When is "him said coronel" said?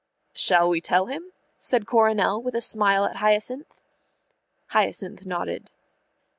1.05-2.41